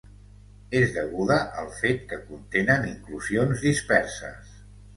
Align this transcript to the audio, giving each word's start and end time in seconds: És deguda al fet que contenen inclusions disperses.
És 0.79 0.93
deguda 0.95 1.37
al 1.65 1.69
fet 1.81 2.01
que 2.13 2.19
contenen 2.31 2.89
inclusions 2.95 3.65
disperses. 3.69 4.53